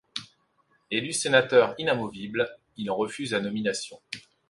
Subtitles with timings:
[0.89, 4.01] Élu sénateur inamovible, il en refuse la nomination.